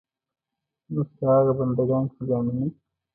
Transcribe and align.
نو 0.93 1.01
ستا 1.09 1.29
هغه 1.37 1.53
بندګان 1.59 2.03
چې 2.13 2.21
ځانونه. 2.29 2.65